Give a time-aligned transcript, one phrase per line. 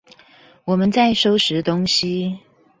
[0.65, 2.39] 我們在收拾東西